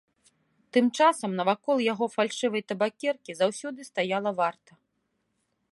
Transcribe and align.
Тым 0.75 0.85
часам 0.99 1.31
навакол 1.41 1.77
яго 1.93 2.05
фальшывай 2.15 2.65
табакеркі 2.73 3.31
заўсёды 3.41 3.79
стаяла 3.91 4.31
варта. 4.43 4.71